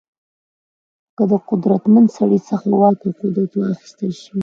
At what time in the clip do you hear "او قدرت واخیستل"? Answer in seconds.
3.07-4.11